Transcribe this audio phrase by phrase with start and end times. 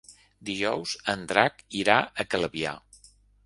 [0.47, 2.77] Dijous en Drac irà a Calvià.